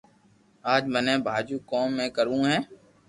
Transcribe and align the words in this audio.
اج 0.73 0.83
مني 0.93 1.15
ڀآجو 1.25 1.57
ڪوم 1.69 1.89
بي 1.97 2.05
ڪروو 2.15 2.39
ھي 2.49 2.57